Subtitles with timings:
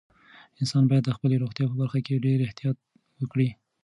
[0.59, 2.77] انسانان باید د خپلې روغتیا په برخه کې ډېر احتیاط
[3.21, 3.49] وکړي.